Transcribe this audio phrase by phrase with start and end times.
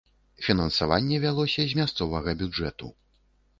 [0.45, 2.93] Фінансаванне вялося з мясцовага бюджэту.